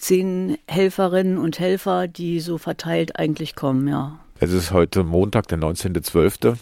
[0.02, 4.20] zehn Helferinnen und Helfer, die so verteilt eigentlich kommen, ja.
[4.40, 6.58] Es ist heute Montag, der 19.12.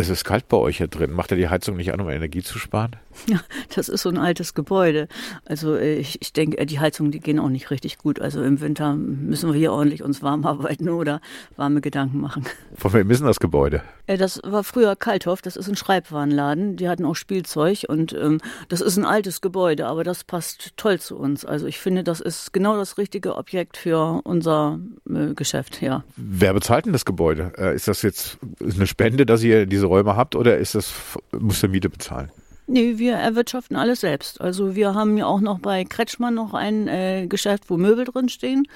[0.00, 1.12] Es ist kalt bei euch hier drin.
[1.12, 2.96] Macht ihr die Heizung nicht an, um Energie zu sparen?
[3.26, 3.40] Ja,
[3.74, 5.08] das ist so ein altes Gebäude.
[5.44, 8.18] Also äh, ich, ich denke, die Heizungen, die gehen auch nicht richtig gut.
[8.18, 11.20] Also im Winter müssen wir hier ordentlich uns warm arbeiten oder
[11.56, 12.46] warme Gedanken machen.
[12.74, 13.82] Von wem ist denn das Gebäude?
[14.06, 16.76] Äh, das war früher Kalthoff, das ist ein Schreibwarenladen.
[16.76, 20.98] Die hatten auch Spielzeug und ähm, das ist ein altes Gebäude, aber das passt toll
[20.98, 21.44] zu uns.
[21.44, 24.78] Also ich finde, das ist genau das richtige Objekt für unser
[25.10, 26.04] äh, Geschäft, ja.
[26.16, 27.52] Wer bezahlt denn das Gebäude?
[27.58, 30.92] Äh, ist das jetzt eine Spende, dass ihr diese Räume habt oder ist das,
[31.38, 32.30] muss der Miete bezahlen?
[32.72, 34.40] Nee, wir erwirtschaften alles selbst.
[34.40, 38.28] Also wir haben ja auch noch bei Kretschmann noch ein äh, Geschäft, wo Möbel drin
[38.28, 38.68] stehen.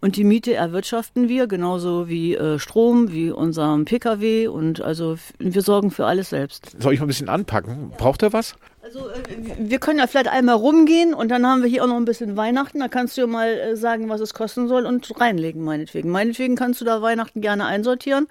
[0.00, 4.46] Und die Miete erwirtschaften wir, genauso wie äh, Strom, wie unserem Pkw.
[4.46, 6.74] Und also wir sorgen für alles selbst.
[6.80, 7.92] Soll ich mal ein bisschen anpacken?
[7.98, 8.54] Braucht er was?
[8.82, 11.98] Also äh, wir können ja vielleicht einmal rumgehen und dann haben wir hier auch noch
[11.98, 12.80] ein bisschen Weihnachten.
[12.80, 16.08] Da kannst du ja mal äh, sagen, was es kosten soll und reinlegen, meinetwegen.
[16.08, 18.28] Meinetwegen kannst du da Weihnachten gerne einsortieren.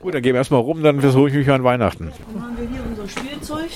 [0.00, 2.10] Gut, dann gehen wir erstmal rum, dann versuche ich mich an Weihnachten.
[2.32, 3.70] Dann haben wir hier unser Spielzeug.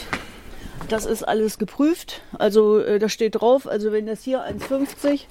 [0.88, 2.22] Das ist alles geprüft.
[2.38, 5.24] Also äh, da steht drauf, also wenn das hier 1,50,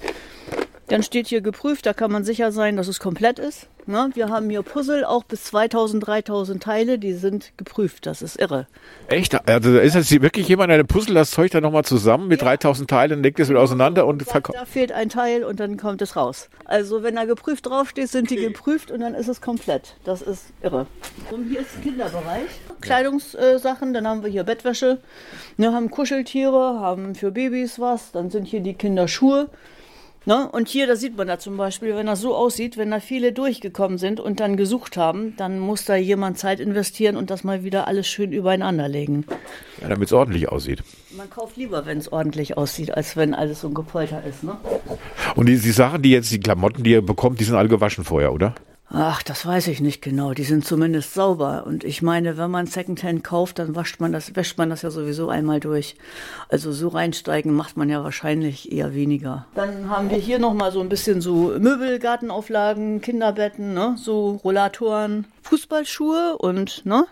[0.88, 3.68] dann steht hier geprüft, da kann man sicher sein, dass es komplett ist.
[3.86, 4.10] Ne?
[4.14, 8.04] Wir haben hier Puzzle, auch bis 2000, 3000 Teile, die sind geprüft.
[8.04, 8.66] Das ist irre.
[9.08, 9.48] Echt?
[9.48, 12.48] Also ist jetzt wirklich jemand, der Puzzle das Zeug dann nochmal zusammen mit ja.
[12.48, 14.58] 3000 Teilen, legt es wieder auseinander und verkauft?
[14.58, 16.50] Da fehlt ein Teil und dann kommt es raus.
[16.66, 19.96] Also wenn da geprüft draufsteht, sind die geprüft und dann ist es komplett.
[20.04, 20.86] Das ist irre.
[21.30, 22.48] Und hier ist Kinderbereich.
[22.82, 24.98] Kleidungssachen, dann haben wir hier Bettwäsche,
[25.56, 29.48] ne, haben Kuscheltiere, haben für Babys was, dann sind hier die Kinderschuhe.
[30.24, 30.48] Ne?
[30.50, 33.32] Und hier, da sieht man da zum Beispiel, wenn das so aussieht, wenn da viele
[33.32, 37.64] durchgekommen sind und dann gesucht haben, dann muss da jemand Zeit investieren und das mal
[37.64, 39.24] wieder alles schön übereinander legen.
[39.80, 40.82] Ja, damit es ordentlich aussieht.
[41.16, 44.44] Man kauft lieber, wenn es ordentlich aussieht, als wenn alles so ein Gepolter ist.
[44.44, 44.56] Ne?
[45.34, 48.04] Und die, die Sachen, die jetzt, die Klamotten, die ihr bekommt, die sind alle gewaschen
[48.04, 48.54] vorher, oder?
[48.90, 50.32] Ach, das weiß ich nicht genau.
[50.32, 51.64] Die sind zumindest sauber.
[51.66, 54.90] Und ich meine, wenn man Secondhand kauft, dann wascht man das, wäscht man das ja
[54.90, 55.94] sowieso einmal durch.
[56.48, 59.46] Also so reinsteigen macht man ja wahrscheinlich eher weniger.
[59.54, 63.96] Dann haben wir hier nochmal so ein bisschen so Möbelgartenauflagen, Kinderbetten, ne?
[63.98, 67.06] so Rollatoren, Fußballschuhe und ne,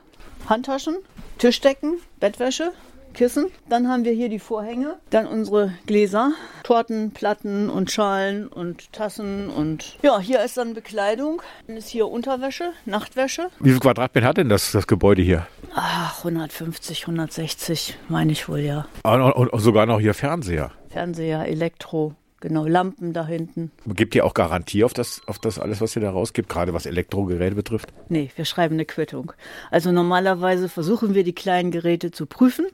[0.48, 0.96] Handtaschen,
[1.38, 2.72] Tischdecken, Bettwäsche,
[3.16, 3.46] Kissen.
[3.68, 9.48] Dann haben wir hier die Vorhänge, dann unsere Gläser, Torten, Platten und Schalen und Tassen
[9.48, 11.42] und ja, hier ist dann Bekleidung.
[11.66, 13.48] Dann ist hier Unterwäsche, Nachtwäsche.
[13.58, 15.46] Wie viel Quadratmeter hat denn das, das Gebäude hier?
[15.74, 18.86] Ach, 150, 160, meine ich wohl ja.
[19.02, 20.72] Und, und, und sogar noch hier Fernseher.
[20.90, 23.70] Fernseher, Elektro, genau, Lampen da hinten.
[23.86, 26.86] Gibt ihr auch Garantie auf das, auf das alles, was ihr da rausgibt, gerade was
[26.86, 27.92] Elektrogeräte betrifft?
[28.08, 29.32] Nee, wir schreiben eine Quittung.
[29.70, 32.66] Also normalerweise versuchen wir die kleinen Geräte zu prüfen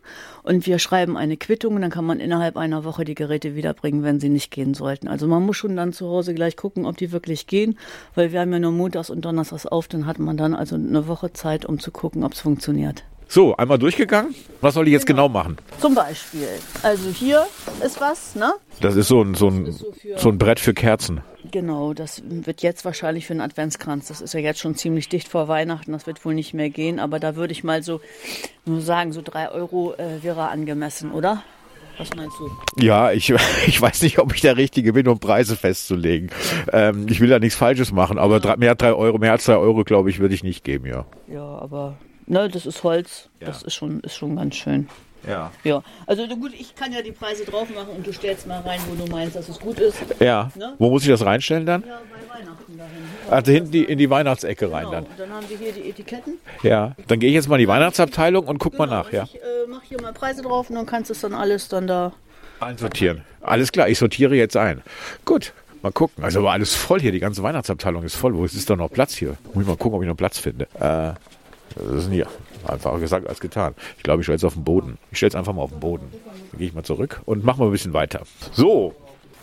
[0.42, 4.02] und wir schreiben eine Quittung und dann kann man innerhalb einer Woche die Geräte wiederbringen,
[4.02, 5.08] wenn sie nicht gehen sollten.
[5.08, 7.78] Also man muss schon dann zu Hause gleich gucken, ob die wirklich gehen,
[8.14, 11.06] weil wir haben ja nur montags und donnerstags auf, dann hat man dann also eine
[11.06, 13.04] Woche Zeit, um zu gucken, ob es funktioniert.
[13.32, 14.34] So, einmal durchgegangen.
[14.60, 15.56] Was soll ich jetzt genau, machen?
[15.78, 16.48] Zum Beispiel,
[16.82, 17.46] also hier
[17.82, 18.52] ist was, ne?
[18.82, 21.22] Das ist so ein, so ein, so so ein Brett für Kerzen.
[21.50, 24.08] Genau, das wird jetzt wahrscheinlich für einen Adventskranz.
[24.08, 25.92] Das ist ja jetzt schon ziemlich dicht vor Weihnachten.
[25.92, 27.00] Das wird wohl nicht mehr gehen.
[27.00, 28.02] Aber da würde ich mal so
[28.66, 31.42] nur sagen, so drei Euro äh, wäre angemessen, oder?
[31.96, 32.50] Was meinst du?
[32.84, 33.32] Ja, ich,
[33.66, 36.28] ich weiß nicht, ob ich der Richtige bin, um Preise festzulegen.
[36.70, 39.56] Ähm, ich will da nichts Falsches machen, aber drei, mehr, drei Euro, mehr als drei
[39.56, 41.06] Euro, glaube ich, würde ich nicht geben, ja.
[41.28, 41.96] Ja, aber
[42.32, 43.28] ne, das ist Holz.
[43.40, 43.46] Ja.
[43.48, 44.88] Das ist schon, ist schon ganz schön.
[45.28, 45.52] Ja.
[45.62, 48.80] Ja, also gut, ich kann ja die Preise drauf machen und du stellst mal rein,
[48.88, 49.96] wo du meinst, dass es gut ist.
[50.18, 50.50] Ja.
[50.56, 50.74] Ne?
[50.78, 51.84] Wo muss ich das reinstellen dann?
[51.86, 53.30] Ja, bei Weihnachten dahin.
[53.30, 54.90] Also hinten die, in die Weihnachtsecke rein Genau.
[54.90, 55.04] dann.
[55.04, 56.38] Und dann haben wir hier die Etiketten.
[56.64, 56.96] Ja.
[57.06, 59.22] Dann gehe ich jetzt mal in die Weihnachtsabteilung und guck mal Genau, nach, und ja.
[59.24, 61.86] Ich äh, mache hier mal Preise drauf und dann kannst du es dann alles dann
[61.86, 62.12] da.
[62.58, 63.22] Einsortieren.
[63.42, 64.82] Alles klar, ich sortiere jetzt ein.
[65.24, 65.52] Gut.
[65.82, 66.22] Mal gucken.
[66.24, 67.10] Also war alles voll hier.
[67.12, 68.36] Die ganze Weihnachtsabteilung ist voll.
[68.36, 69.36] Wo ist da noch Platz hier?
[69.54, 70.66] Muss ich mal gucken, ob ich noch Platz finde.
[70.80, 71.12] Äh,
[71.74, 72.24] das ist nie
[72.66, 73.74] einfacher gesagt als getan.
[73.96, 74.98] Ich glaube, ich stelle es auf den Boden.
[75.10, 76.12] Ich stelle es einfach mal auf den Boden.
[76.50, 78.22] Dann gehe ich mal zurück und machen wir ein bisschen weiter.
[78.52, 78.94] So.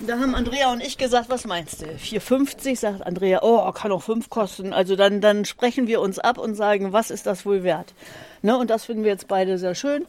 [0.08, 1.86] Da haben Andrea und ich gesagt, was meinst du?
[1.86, 4.72] 4,50 sagt Andrea, oh, kann auch 5 kosten.
[4.72, 7.94] Also dann, dann sprechen wir uns ab und sagen, was ist das wohl wert?
[8.42, 8.58] Ne?
[8.58, 10.06] Und das finden wir jetzt beide sehr schön.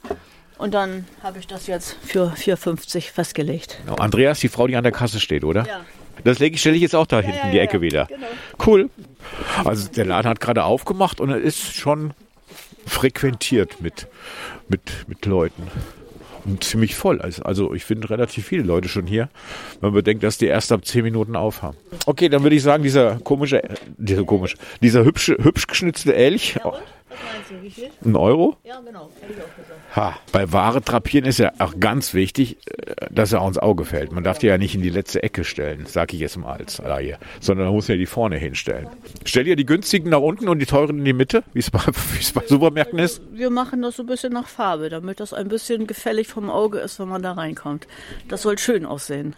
[0.58, 3.78] Und dann habe ich das jetzt für 4,50 festgelegt.
[3.84, 3.96] Genau.
[3.96, 5.66] Andreas, die Frau, die an der Kasse steht, oder?
[5.66, 5.80] Ja.
[6.24, 7.82] Das lege ich, stelle ich jetzt auch da hinten ja, in die ja, Ecke ja,
[7.82, 8.06] wieder.
[8.06, 8.26] genau.
[8.66, 8.90] Cool.
[9.64, 12.12] Also der Laden hat gerade aufgemacht und er ist schon
[12.86, 14.06] frequentiert mit,
[14.68, 15.64] mit, mit Leuten.
[16.46, 17.20] Und ziemlich voll.
[17.20, 19.28] Also, also ich finde relativ viele Leute schon hier,
[19.80, 21.76] wenn man bedenkt, dass die erst ab 10 Minuten aufhaben.
[22.06, 26.56] Okay, dann würde ich sagen, dieser komische, äh, dieser komische, dieser hübsche, hübsch geschnitzte Elch,
[26.64, 26.80] Und?
[27.10, 27.90] Was meinst du, wie viel?
[28.04, 28.56] ein Euro.
[28.64, 29.96] Ja, genau, hätte ich auch gesagt.
[29.96, 33.84] Ha, bei Ware drapieren ist ja auch ganz wichtig, äh, dass er auch ins Auge
[33.84, 34.12] fällt.
[34.12, 36.78] Man darf die ja nicht in die letzte Ecke stellen, sag ich jetzt mal als
[36.78, 38.88] Laie, sondern man muss ja die vorne hinstellen.
[39.24, 41.80] Stellt ihr die günstigen nach unten und die teuren in die Mitte, wie es bei,
[42.34, 43.20] bei Supermärkten ist?
[43.32, 46.78] Wir machen das so ein bisschen nach Farbe, damit das ein bisschen gefällig vom Auge
[46.78, 47.86] ist, wenn man da reinkommt.
[48.28, 49.34] Das soll schön aussehen.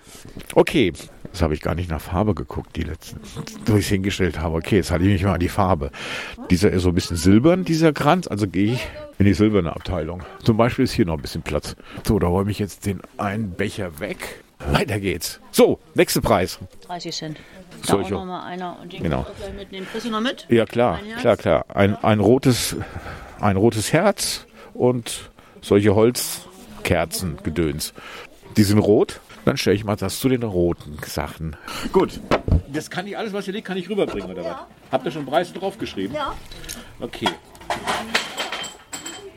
[0.54, 0.92] Okay,
[1.32, 3.20] das habe ich gar nicht nach Farbe geguckt, die letzten,
[3.66, 4.56] wo ich es hingestellt habe.
[4.56, 5.90] Okay, jetzt hatte ich mich mal an die Farbe.
[6.50, 8.86] Dieser ist so ein bisschen silbern, dieser Kranz, also gehe ich
[9.18, 10.22] in die silberne Abteilung.
[10.42, 11.76] Zum Beispiel ist hier noch ein bisschen Platz.
[12.06, 14.42] So, da räume ich jetzt den einen Becher weg.
[14.70, 15.40] Weiter geht's.
[15.50, 16.58] So, Wechselpreis.
[16.86, 17.38] 30 Cent.
[17.82, 18.78] Da Soll auch ich noch auch- mal einer.
[18.80, 19.20] Und den Genau.
[19.20, 19.86] auch gleich mitnehmen.
[19.90, 20.46] Kriegst du noch mit?
[20.48, 21.64] Ja, klar, klar, klar.
[21.74, 22.76] Ein, ein, rotes,
[23.40, 27.92] ein rotes Herz und solche Holzkerzen, Gedöns.
[28.56, 29.20] Die sind rot.
[29.44, 31.56] Dann stelle ich mal das zu den roten Sachen.
[31.92, 32.20] Gut.
[32.72, 34.56] Das kann ich alles, was ihr legt, kann ich rüberbringen, oder was?
[34.92, 36.14] Habt ihr schon Preise draufgeschrieben?
[36.14, 36.34] Ja.
[37.00, 37.26] Okay.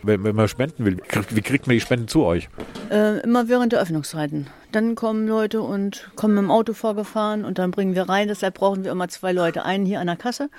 [0.05, 0.97] Wenn, wenn man spenden will,
[1.31, 2.47] wie kriegt man die Spenden zu euch?
[2.91, 4.45] Äh, immer während der Öffnungszeiten.
[4.71, 8.27] Dann kommen Leute und kommen mit dem Auto vorgefahren und dann bringen wir rein.
[8.27, 9.65] Deshalb brauchen wir immer zwei Leute.
[9.65, 10.49] Einen hier an der Kasse,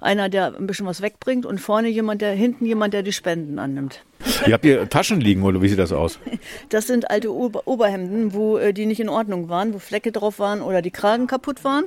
[0.00, 3.58] einer, der ein bisschen was wegbringt und vorne jemand, der hinten jemand, der die Spenden
[3.58, 4.02] annimmt.
[4.46, 6.18] Ihr habt hier Taschen liegen, oder wie sieht das aus?
[6.70, 10.38] Das sind alte Ober Oberhemden, wo äh, die nicht in Ordnung waren, wo Flecke drauf
[10.38, 11.84] waren oder die Kragen kaputt waren.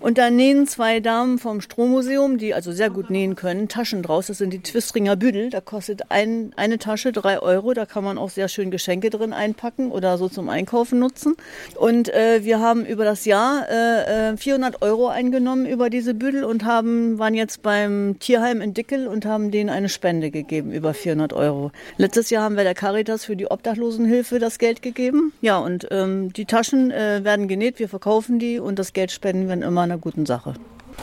[0.00, 4.28] Und da nähen zwei Damen vom Strohmuseum, die also sehr gut nähen können, Taschen draus.
[4.28, 5.50] Das sind die Twistringer Büdel.
[5.50, 7.74] Da kostet ein, eine Tasche drei Euro.
[7.74, 11.36] Da kann man auch sehr schön Geschenke drin einpacken oder so zum Einkaufen nutzen.
[11.74, 16.44] Und äh, wir haben über das Jahr äh, äh, 400 Euro eingenommen über diese Büdel
[16.44, 20.94] und haben, waren jetzt beim Tierheim in Dickel und haben denen eine Spende gegeben über
[20.94, 21.72] 400 Euro.
[21.98, 25.34] Letztes Jahr haben wir der Caritas für die Obdachlosenhilfe das Geld gegeben.
[25.42, 29.46] Ja, und ähm, die Taschen äh, werden genäht, wir verkaufen die und das Geld spenden
[29.46, 30.54] wir immer einer guten Sache.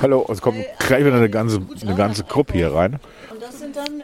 [0.01, 2.99] Hallo, es kommt gleich wieder eine ganze, eine ganze Gruppe hier rein.
[3.31, 4.03] Und das sind dann, äh,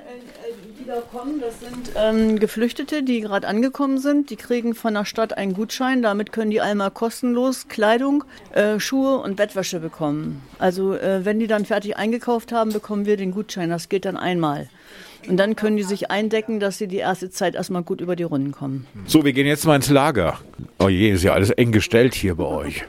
[0.79, 4.29] die da kommen, das sind ähm, Geflüchtete, die gerade angekommen sind.
[4.29, 6.01] Die kriegen von der Stadt einen Gutschein.
[6.01, 10.41] Damit können die einmal kostenlos Kleidung, äh, Schuhe und Bettwäsche bekommen.
[10.57, 13.69] Also äh, wenn die dann fertig eingekauft haben, bekommen wir den Gutschein.
[13.69, 14.69] Das geht dann einmal.
[15.29, 18.23] Und dann können die sich eindecken, dass sie die erste Zeit erstmal gut über die
[18.23, 18.87] Runden kommen.
[19.05, 20.39] So, wir gehen jetzt mal ins Lager.
[20.79, 22.83] Oh je, ist ja alles eng gestellt hier bei euch.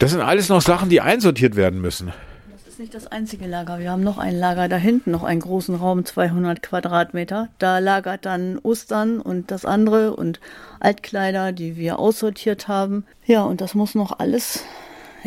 [0.00, 2.10] Das sind alles noch Sachen, die einsortiert werden müssen.
[2.50, 3.80] Das ist nicht das einzige Lager.
[3.80, 7.50] Wir haben noch ein Lager da hinten, noch einen großen Raum, 200 Quadratmeter.
[7.58, 10.40] Da lagert dann Ostern und das andere und
[10.80, 13.04] Altkleider, die wir aussortiert haben.
[13.26, 14.64] Ja, und das muss noch alles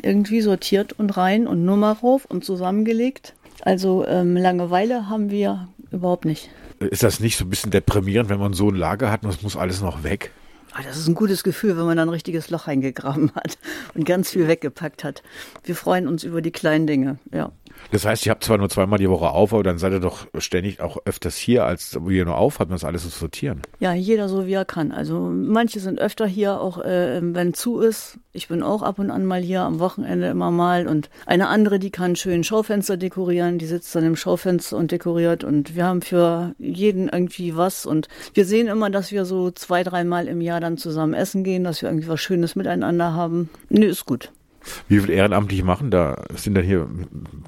[0.01, 3.35] irgendwie sortiert und rein und Nummer rauf und zusammengelegt.
[3.61, 6.49] Also ähm, Langeweile haben wir überhaupt nicht.
[6.79, 9.43] Ist das nicht so ein bisschen deprimierend, wenn man so ein Lager hat und es
[9.43, 10.31] muss alles noch weg?
[10.75, 13.59] Ah, das ist ein gutes Gefühl, wenn man ein richtiges Loch eingegraben hat
[13.93, 15.21] und ganz viel weggepackt hat.
[15.63, 17.51] Wir freuen uns über die kleinen Dinge, ja.
[17.91, 20.27] Das heißt, ihr habt zwar nur zweimal die Woche auf, aber dann seid ihr doch
[20.39, 23.61] ständig auch öfters hier, als wo ihr nur auf habt, das alles zu sortieren.
[23.79, 24.91] Ja, jeder so wie er kann.
[24.91, 28.17] Also manche sind öfter hier, auch äh, wenn zu ist.
[28.31, 30.87] Ich bin auch ab und an mal hier, am Wochenende immer mal.
[30.87, 35.43] Und eine andere, die kann schön Schaufenster dekorieren, die sitzt dann im Schaufenster und dekoriert.
[35.43, 37.85] Und wir haben für jeden irgendwie was.
[37.85, 41.63] Und wir sehen immer, dass wir so zwei, dreimal im Jahr dann zusammen essen gehen,
[41.63, 43.49] dass wir irgendwie was Schönes miteinander haben.
[43.69, 44.31] Nö, ist gut.
[44.87, 46.87] Wie viel Ehrenamtliche machen da, sind dann hier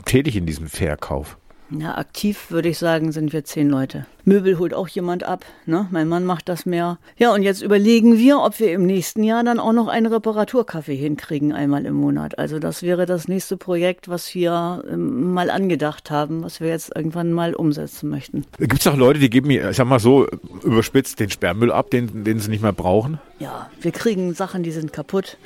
[0.06, 1.38] tätig in diesem Verkauf?
[1.72, 4.06] Ja, aktiv würde ich sagen, sind wir zehn Leute.
[4.24, 5.88] Möbel holt auch jemand ab, ne?
[5.90, 7.00] Mein Mann macht das mehr.
[7.18, 10.96] Ja, und jetzt überlegen wir, ob wir im nächsten Jahr dann auch noch einen Reparaturkaffee
[10.96, 12.38] hinkriegen, einmal im Monat.
[12.38, 16.96] Also das wäre das nächste Projekt, was wir ähm, mal angedacht haben, was wir jetzt
[16.96, 18.46] irgendwann mal umsetzen möchten.
[18.60, 20.28] Gibt es auch Leute, die geben mir, ich sag mal so,
[20.64, 23.20] überspitzt den Sperrmüll ab, den, den sie nicht mehr brauchen?
[23.40, 25.38] Ja, wir kriegen Sachen, die sind kaputt.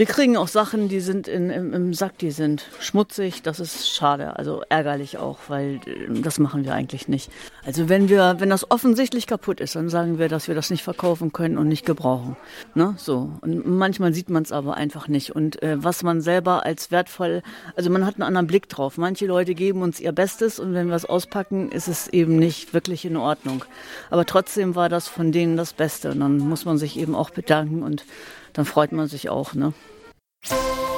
[0.00, 3.42] Wir kriegen auch Sachen, die sind in, im, im, Sack, die sind schmutzig.
[3.42, 7.30] Das ist schade, also ärgerlich auch, weil äh, das machen wir eigentlich nicht.
[7.66, 10.82] Also wenn wir, wenn das offensichtlich kaputt ist, dann sagen wir, dass wir das nicht
[10.84, 12.38] verkaufen können und nicht gebrauchen.
[12.74, 12.94] Ne?
[12.96, 13.30] So.
[13.42, 15.36] Und manchmal sieht man es aber einfach nicht.
[15.36, 17.42] Und äh, was man selber als wertvoll,
[17.76, 18.96] also man hat einen anderen Blick drauf.
[18.96, 22.72] Manche Leute geben uns ihr Bestes und wenn wir es auspacken, ist es eben nicht
[22.72, 23.66] wirklich in Ordnung.
[24.08, 26.12] Aber trotzdem war das von denen das Beste.
[26.12, 28.06] Und dann muss man sich eben auch bedanken und
[28.54, 29.74] dann freut man sich auch, ne?
[30.48, 30.89] you.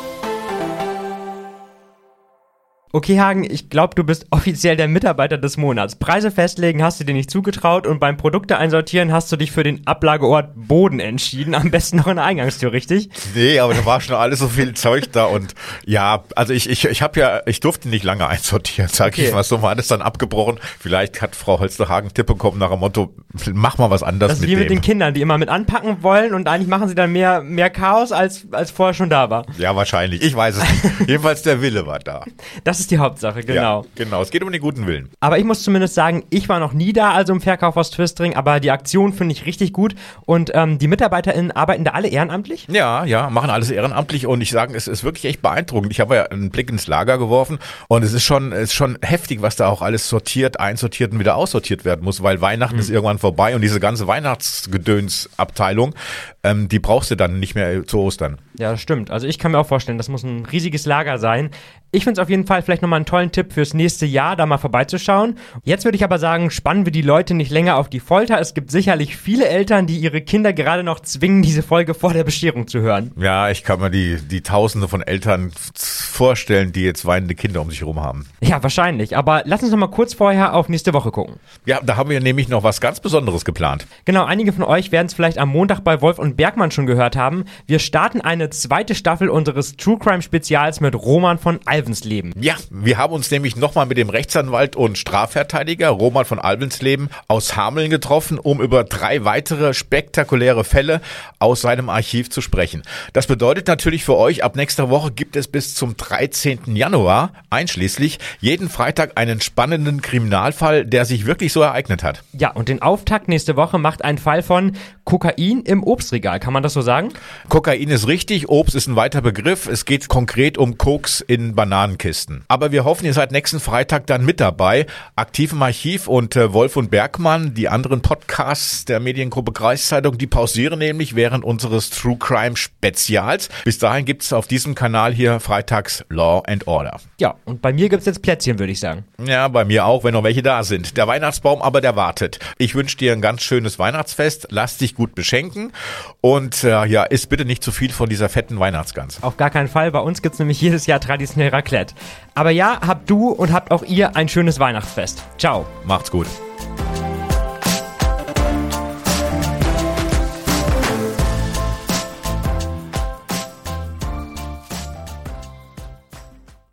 [2.94, 5.96] Okay, Hagen, ich glaube, du bist offiziell der Mitarbeiter des Monats.
[5.96, 9.62] Preise festlegen hast du dir nicht zugetraut und beim Produkte einsortieren hast du dich für
[9.62, 11.55] den Ablageort Boden entschieden.
[11.55, 13.09] Am besten noch in der Eingangstür, richtig?
[13.35, 15.55] Nee, aber da war schon alles so viel Zeug da und
[15.87, 19.26] ja, also ich, ich, ich habe ja, ich durfte nicht lange einsortieren, sag okay.
[19.26, 20.59] ich mal so, war alles dann abgebrochen.
[20.78, 23.14] Vielleicht hat Frau Holster-Hagen Tipp bekommen nach dem Motto,
[23.52, 26.02] mach mal was anderes das ist mit wie mit den Kindern, die immer mit anpacken
[26.02, 29.46] wollen und eigentlich machen sie dann mehr, mehr Chaos, als, als vorher schon da war.
[29.57, 30.22] Ja, wahrscheinlich.
[30.22, 30.85] Ich weiß es nicht.
[31.09, 32.24] Jedenfalls der Wille war da.
[32.64, 33.83] Das ist die Hauptsache, genau.
[33.83, 35.09] Ja, genau, es geht um den guten Willen.
[35.21, 38.35] Aber ich muss zumindest sagen, ich war noch nie da, also im Verkauf aus Twistring,
[38.35, 39.95] aber die Aktion finde ich richtig gut
[40.27, 42.66] und ähm, die MitarbeiterInnen arbeiten da alle ehrenamtlich?
[42.68, 45.92] Ja, ja, machen alles ehrenamtlich und ich sage, es ist wirklich echt beeindruckend.
[45.92, 48.99] Ich habe ja einen Blick ins Lager geworfen und es ist schon, es ist schon
[49.03, 52.81] heftig, was da auch alles sortiert, einsortiert und wieder aussortiert werden muss, weil Weihnachten mhm.
[52.81, 55.95] ist irgendwann vorbei und diese ganze Weihnachtsgedönsabteilung,
[56.42, 58.38] ähm, die brauchst du dann nicht mehr zu Ostern.
[58.59, 59.11] Ja, das stimmt.
[59.11, 61.51] Also ich kann mir auch vorstellen, das muss ein riesiges Lager sein.
[61.95, 64.46] Ich finde es auf jeden Fall vielleicht nochmal einen tollen Tipp fürs nächste Jahr, da
[64.46, 65.37] mal vorbeizuschauen.
[65.62, 68.40] Jetzt würde ich aber sagen, spannen wir die Leute nicht länger auf die Folter.
[68.40, 72.24] Es gibt sicherlich viele Eltern, die ihre Kinder gerade noch zwingen, diese Folge vor der
[72.24, 73.12] Bescherung zu hören.
[73.18, 77.68] Ja, ich kann mir die, die Tausende von Eltern vorstellen, die jetzt weinende Kinder um
[77.68, 78.26] sich herum haben.
[78.40, 79.18] Ja, wahrscheinlich.
[79.18, 81.37] Aber lass uns noch mal kurz vorher auf nächste Woche gucken.
[81.66, 83.87] Ja, da haben wir nämlich noch was ganz Besonderes geplant.
[84.06, 87.16] Genau, einige von euch werden es vielleicht am Montag bei Wolf und Bergmann schon gehört
[87.16, 87.44] haben.
[87.66, 92.32] Wir starten eine zweite Staffel unseres True Crime Spezials mit Roman von Alvensleben.
[92.40, 97.57] Ja, wir haben uns nämlich nochmal mit dem Rechtsanwalt und Strafverteidiger Roman von Alvensleben aus
[97.57, 101.01] Hameln getroffen, um über drei weitere spektakuläre Fälle
[101.38, 102.83] aus seinem Archiv zu sprechen.
[103.12, 106.77] Das bedeutet natürlich für euch, ab nächster Woche gibt es bis zum 13.
[106.77, 112.22] Januar einschließlich jeden Freitag einen spannenden Kriminalfall, der sich wirklich so ereignet hat.
[112.33, 116.40] Ja, und den Auftakt nächste Woche macht ein Fall von Kokain im Obstregal.
[116.40, 117.11] Kann man das so sagen?
[117.48, 119.66] Kokain ist richtig, Obst ist ein weiter Begriff.
[119.66, 122.44] Es geht konkret um Koks in Bananenkisten.
[122.53, 124.85] Aber wir hoffen, ihr seid nächsten Freitag dann mit dabei.
[125.17, 130.27] Aktiv im Archiv und äh, Wolf und Bergmann, die anderen Podcasts der Mediengruppe Kreiszeitung, die
[130.27, 133.49] pausieren nämlich während unseres True Crime Spezials.
[133.65, 137.01] Bis dahin gibt es auf diesem Kanal hier freitags Law and Order.
[137.19, 139.05] Ja, und bei mir gibt es jetzt Plätzchen, würde ich sagen.
[139.25, 140.99] Ja, bei mir auch, wenn noch welche da sind.
[140.99, 142.38] Der Weihnachtsbaum aber, der wartet.
[142.59, 144.49] Ich wünsche dir ein ganz schönes Weihnachtsfest.
[144.51, 145.73] Lass dich gut beschenken
[146.21, 149.23] und äh, ja, isst bitte nicht zu viel von dieser fetten Weihnachtsgans.
[149.23, 149.91] Auf gar keinen Fall.
[149.91, 151.95] Bei uns gibt es nämlich jedes Jahr traditionell Raclette.
[152.35, 155.23] Aber ja, habt du und habt auch ihr ein schönes Weihnachtsfest.
[155.38, 155.66] Ciao.
[155.85, 156.27] Macht's gut.